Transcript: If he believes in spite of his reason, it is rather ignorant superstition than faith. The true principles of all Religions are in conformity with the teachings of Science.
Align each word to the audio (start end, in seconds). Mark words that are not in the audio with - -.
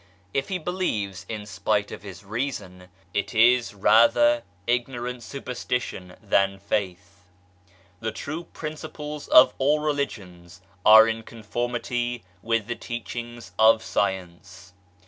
If 0.33 0.49
he 0.49 0.57
believes 0.57 1.27
in 1.29 1.45
spite 1.45 1.91
of 1.91 2.01
his 2.01 2.23
reason, 2.25 2.87
it 3.13 3.35
is 3.35 3.75
rather 3.75 4.41
ignorant 4.65 5.21
superstition 5.21 6.15
than 6.23 6.57
faith. 6.57 7.25
The 7.99 8.11
true 8.11 8.45
principles 8.45 9.27
of 9.27 9.53
all 9.59 9.77
Religions 9.79 10.59
are 10.83 11.07
in 11.07 11.21
conformity 11.21 12.23
with 12.41 12.65
the 12.65 12.73
teachings 12.75 13.51
of 13.59 13.83
Science. 13.83 14.73